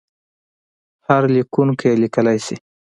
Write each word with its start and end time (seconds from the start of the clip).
هر 1.07 1.21
لیکونکی 1.35 1.85
یې 1.89 1.99
لیکلای 2.03 2.37
شي. 2.45 2.55